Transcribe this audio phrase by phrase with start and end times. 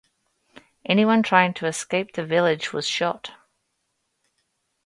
[0.83, 3.33] Anyone trying to escape the village was shot.